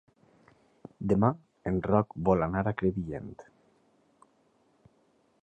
Demà 1.13 1.29
en 1.73 1.77
Roc 1.89 2.15
vol 2.31 2.47
anar 2.47 2.65
a 2.65 2.75
Crevillent. 2.81 3.31